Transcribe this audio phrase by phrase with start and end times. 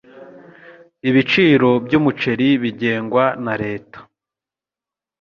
[1.09, 3.97] Ibiciro byumuceri bigengwa na leta.